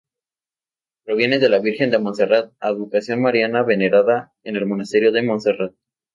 Proviene 1.05 1.37
de 1.37 1.47
la 1.47 1.59
Virgen 1.59 1.91
de 1.91 1.99
Montserrat, 1.99 2.51
advocación 2.59 3.21
mariana 3.21 3.61
venerada 3.61 4.33
en 4.43 4.55
el 4.55 4.65
Monasterio 4.65 5.11
de 5.11 5.21
Montserrat. 5.21 5.73